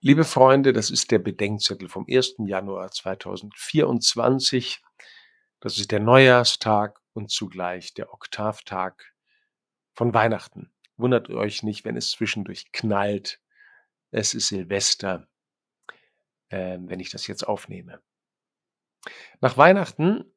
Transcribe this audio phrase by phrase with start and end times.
[0.00, 2.36] Liebe Freunde, das ist der Bedenkzettel vom 1.
[2.46, 4.80] Januar 2024.
[5.58, 9.12] Das ist der Neujahrstag und zugleich der Oktavtag
[9.94, 10.72] von Weihnachten.
[10.98, 13.40] Wundert euch nicht, wenn es zwischendurch knallt.
[14.12, 15.26] Es ist Silvester,
[16.50, 18.00] äh, wenn ich das jetzt aufnehme.
[19.40, 20.32] Nach Weihnachten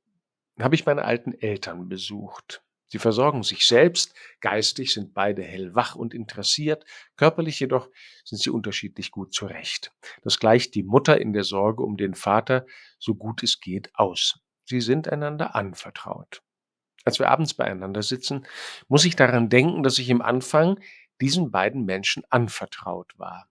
[0.60, 2.64] habe ich meine alten Eltern besucht.
[2.92, 6.84] Sie versorgen sich selbst, geistig sind beide hellwach und interessiert,
[7.16, 7.90] körperlich jedoch
[8.26, 9.94] sind sie unterschiedlich gut zurecht.
[10.24, 12.66] Das gleicht die Mutter in der Sorge um den Vater
[13.00, 14.42] so gut es geht aus.
[14.66, 16.42] Sie sind einander anvertraut.
[17.06, 18.46] Als wir abends beieinander sitzen,
[18.90, 20.78] muss ich daran denken, dass ich im Anfang
[21.22, 23.48] diesen beiden Menschen anvertraut war.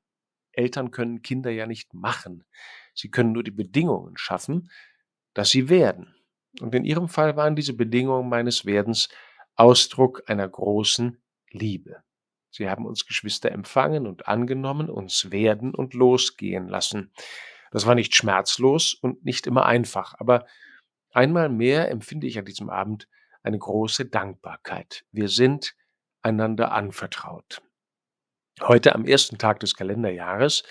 [0.52, 2.44] Eltern können Kinder ja nicht machen.
[2.92, 4.70] Sie können nur die Bedingungen schaffen,
[5.32, 6.14] dass sie werden.
[6.60, 9.08] Und in ihrem Fall waren diese Bedingungen meines Werdens
[9.60, 12.02] Ausdruck einer großen Liebe.
[12.50, 17.12] Sie haben uns Geschwister empfangen und angenommen, uns werden und losgehen lassen.
[17.70, 20.46] Das war nicht schmerzlos und nicht immer einfach, aber
[21.12, 23.06] einmal mehr empfinde ich an diesem Abend
[23.42, 25.04] eine große Dankbarkeit.
[25.12, 25.76] Wir sind
[26.22, 27.60] einander anvertraut.
[28.62, 30.62] Heute am ersten Tag des Kalenderjahres,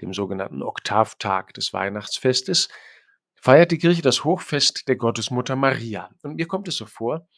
[0.00, 2.70] dem sogenannten Oktavtag des Weihnachtsfestes,
[3.34, 6.08] feiert die Kirche das Hochfest der Gottesmutter Maria.
[6.22, 7.28] Und mir kommt es so vor,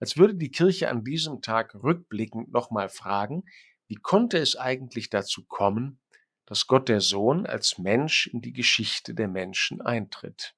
[0.00, 3.44] als würde die Kirche an diesem Tag rückblickend nochmal fragen,
[3.86, 6.00] wie konnte es eigentlich dazu kommen,
[6.46, 10.54] dass Gott der Sohn als Mensch in die Geschichte der Menschen eintritt.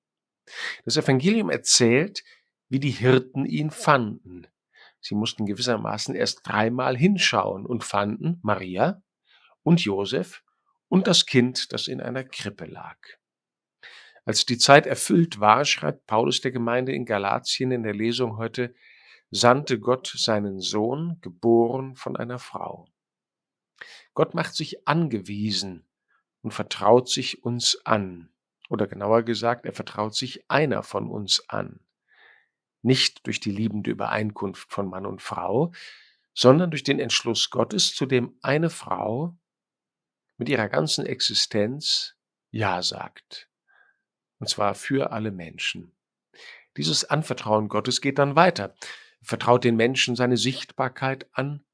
[0.84, 2.24] Das Evangelium erzählt,
[2.68, 4.46] wie die Hirten ihn fanden.
[5.00, 9.02] Sie mussten gewissermaßen erst dreimal hinschauen und fanden Maria
[9.62, 10.42] und Josef
[10.88, 12.98] und das Kind, das in einer Krippe lag.
[14.24, 18.74] Als die Zeit erfüllt war, schreibt Paulus der Gemeinde in Galatien in der Lesung heute,
[19.30, 22.88] sandte Gott seinen Sohn, geboren von einer Frau.
[24.14, 25.86] Gott macht sich angewiesen
[26.42, 28.30] und vertraut sich uns an.
[28.68, 31.80] Oder genauer gesagt, er vertraut sich einer von uns an.
[32.82, 35.72] Nicht durch die liebende Übereinkunft von Mann und Frau,
[36.34, 39.36] sondern durch den Entschluss Gottes, zu dem eine Frau
[40.36, 42.16] mit ihrer ganzen Existenz
[42.50, 43.48] Ja sagt.
[44.38, 45.96] Und zwar für alle Menschen.
[46.76, 48.74] Dieses Anvertrauen Gottes geht dann weiter
[49.22, 51.64] vertraut den Menschen seine Sichtbarkeit an,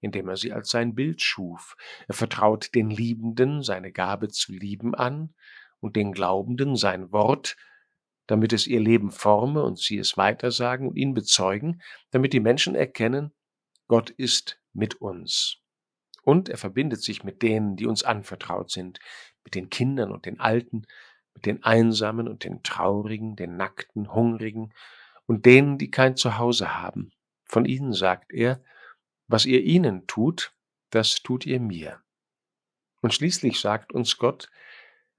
[0.00, 1.76] indem er sie als sein Bild schuf.
[2.08, 5.34] Er vertraut den Liebenden seine Gabe zu lieben an
[5.80, 7.56] und den Glaubenden sein Wort,
[8.26, 12.74] damit es ihr Leben forme und sie es weitersagen und ihn bezeugen, damit die Menschen
[12.74, 13.32] erkennen,
[13.88, 15.58] Gott ist mit uns.
[16.24, 19.00] Und er verbindet sich mit denen, die uns anvertraut sind,
[19.44, 20.86] mit den Kindern und den Alten,
[21.34, 24.72] mit den Einsamen und den Traurigen, den Nackten, Hungrigen
[25.26, 27.12] und denen, die kein Zuhause haben.
[27.44, 28.62] Von ihnen sagt er,
[29.28, 30.54] was ihr ihnen tut,
[30.90, 32.02] das tut ihr mir.
[33.00, 34.50] Und schließlich sagt uns Gott,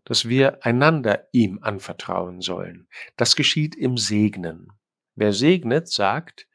[0.05, 2.87] dass wir einander ihm anvertrauen sollen.
[3.15, 4.71] Das geschieht im Segnen.
[5.15, 6.47] Wer segnet, sagt,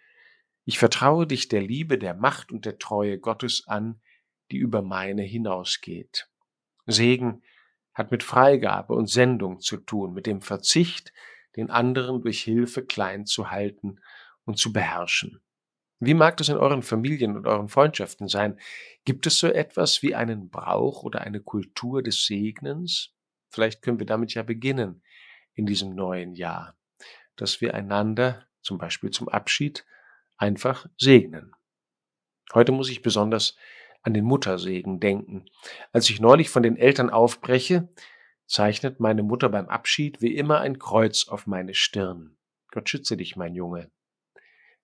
[0.65, 4.01] ich vertraue dich der Liebe, der Macht und der Treue Gottes an,
[4.51, 6.29] die über meine hinausgeht.
[6.87, 7.43] Segen
[7.95, 11.13] hat mit Freigabe und Sendung zu tun, mit dem Verzicht
[11.59, 14.01] den anderen durch Hilfe klein zu halten
[14.45, 15.43] und zu beherrschen.
[15.99, 18.61] Wie mag das in euren Familien und euren Freundschaften sein?
[19.05, 23.13] Gibt es so etwas wie einen Brauch oder eine Kultur des Segnens?
[23.51, 25.03] Vielleicht können wir damit ja beginnen
[25.55, 26.77] in diesem neuen Jahr,
[27.35, 29.85] dass wir einander, zum Beispiel zum Abschied,
[30.37, 31.53] einfach segnen.
[32.55, 33.57] Heute muss ich besonders
[34.03, 35.47] an den Muttersegen denken.
[35.93, 37.89] Als ich neulich von den Eltern aufbreche,
[38.49, 42.37] zeichnet meine Mutter beim Abschied wie immer ein Kreuz auf meine Stirn.
[42.71, 43.91] Gott schütze dich, mein Junge.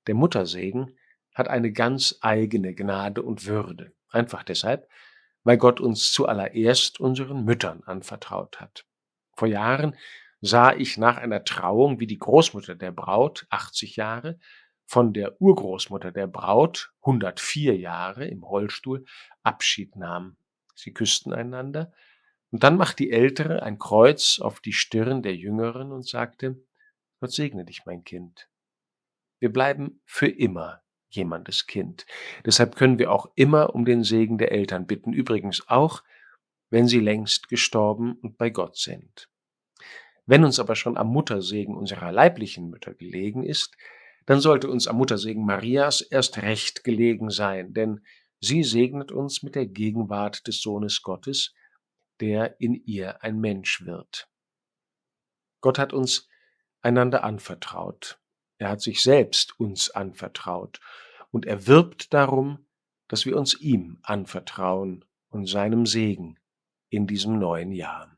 [0.06, 0.96] Der Muttersegen
[1.34, 3.92] hat eine ganz eigene Gnade und Würde.
[4.10, 4.88] Einfach deshalb,
[5.42, 8.86] weil Gott uns zuallererst unseren Müttern anvertraut hat.
[9.32, 9.96] Vor Jahren
[10.40, 14.38] sah ich nach einer Trauung, wie die Großmutter der Braut, 80 Jahre,
[14.86, 19.06] von der Urgroßmutter der Braut, 104 Jahre im Rollstuhl,
[19.42, 20.36] Abschied nahm.
[20.74, 21.92] Sie küssten einander
[22.54, 26.62] und dann macht die Ältere ein Kreuz auf die Stirn der Jüngeren und sagte,
[27.18, 28.48] Gott segne dich, mein Kind.
[29.40, 32.06] Wir bleiben für immer jemandes Kind.
[32.46, 36.04] Deshalb können wir auch immer um den Segen der Eltern bitten, übrigens auch,
[36.70, 39.28] wenn sie längst gestorben und bei Gott sind.
[40.24, 43.76] Wenn uns aber schon am Muttersegen unserer leiblichen Mütter gelegen ist,
[44.26, 48.04] dann sollte uns am Muttersegen Marias erst recht gelegen sein, denn
[48.38, 51.52] sie segnet uns mit der Gegenwart des Sohnes Gottes,
[52.20, 54.28] der in ihr ein Mensch wird.
[55.60, 56.28] Gott hat uns
[56.82, 58.20] einander anvertraut.
[58.58, 60.80] Er hat sich selbst uns anvertraut
[61.30, 62.66] und er wirbt darum,
[63.08, 66.38] dass wir uns ihm anvertrauen und seinem Segen
[66.88, 68.13] in diesem neuen Jahr.